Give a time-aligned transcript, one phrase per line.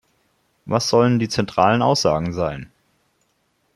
[0.65, 2.71] Was sollen die zentralen Aussagen sein?